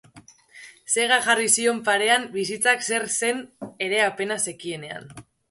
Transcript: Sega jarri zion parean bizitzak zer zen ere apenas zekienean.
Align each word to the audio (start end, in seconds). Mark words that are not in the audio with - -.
Sega 0.93 1.19
jarri 1.25 1.49
zion 1.55 1.81
parean 1.89 2.25
bizitzak 2.39 2.83
zer 2.89 3.07
zen 3.19 3.45
ere 3.91 4.03
apenas 4.09 4.41
zekienean. 4.49 5.09